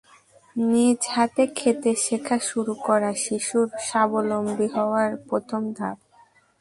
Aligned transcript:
নিজ 0.55 0.99
হাতে 1.13 1.43
খেতে 1.55 1.91
শেখা 2.05 2.37
শুরু 2.49 2.73
করা 2.87 3.11
শিশুর 3.15 3.67
স্বাবলম্বী 3.87 4.67
হওয়ার 4.75 5.09
প্রথম 5.29 5.61
ধাপ। 5.77 5.97